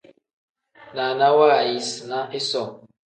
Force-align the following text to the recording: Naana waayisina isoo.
Naana 0.95 1.27
waayisina 1.39 2.19
isoo. 2.39 2.69